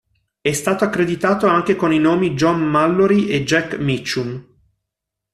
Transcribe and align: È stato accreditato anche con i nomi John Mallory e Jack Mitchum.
È 0.41 0.51
stato 0.51 0.83
accreditato 0.83 1.45
anche 1.45 1.75
con 1.75 1.93
i 1.93 1.99
nomi 1.99 2.31
John 2.33 2.59
Mallory 2.59 3.27
e 3.27 3.43
Jack 3.43 3.77
Mitchum. 3.77 4.43